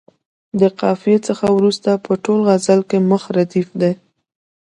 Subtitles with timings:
[0.59, 3.91] د قافیې څخه وروسته په ټول غزل کې مخ ردیف دی.